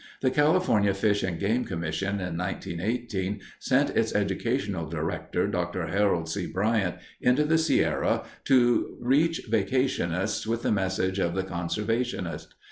[0.21, 5.85] The California Fish and Game Commission in 1918 sent its educational director, Dr.
[5.89, 6.47] Harold C.
[6.47, 12.47] Bryant, into the Sierra to reach vacationists with the message of the conservationist.